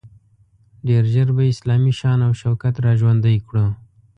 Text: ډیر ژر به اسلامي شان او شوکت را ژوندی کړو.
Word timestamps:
ډیر 0.87 1.03
ژر 1.13 1.29
به 1.37 1.43
اسلامي 1.53 1.93
شان 1.99 2.19
او 2.27 2.31
شوکت 2.41 2.75
را 2.83 2.93
ژوندی 2.99 3.37
کړو. 3.47 3.67